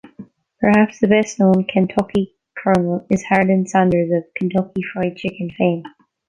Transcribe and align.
Perhaps 0.59 0.97
the 0.97 1.07
best 1.07 1.39
known 1.39 1.63
Kentucky 1.65 2.33
colonel 2.57 3.05
is 3.11 3.23
Harland 3.25 3.69
Sanders 3.69 4.09
of 4.11 4.23
"Kentucky 4.35 4.81
Fried 4.93 5.15
Chicken" 5.15 5.51
fame. 5.55 5.83